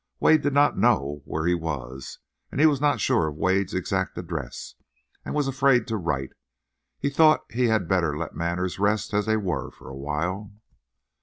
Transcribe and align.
Wade 0.19 0.41
did 0.41 0.53
not 0.55 0.79
know 0.79 1.21
where 1.25 1.45
he 1.45 1.53
was; 1.53 2.17
and 2.51 2.59
he 2.59 2.65
was 2.65 2.81
not 2.81 2.99
sure 2.99 3.27
of 3.27 3.35
Wade's 3.35 3.75
exact 3.75 4.17
address, 4.17 4.73
and 5.23 5.35
was 5.35 5.47
afraid 5.47 5.85
to 5.85 5.95
write. 5.95 6.31
He 6.97 7.11
thought 7.11 7.45
he 7.51 7.65
had 7.67 7.87
better 7.87 8.17
let 8.17 8.33
matters 8.33 8.79
rest 8.79 9.13
as 9.13 9.27
they 9.27 9.37
were 9.37 9.69
for 9.69 9.89
a 9.89 9.95
while. 9.95 10.53